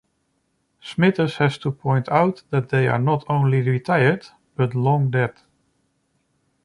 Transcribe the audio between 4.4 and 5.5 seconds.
but long-dead.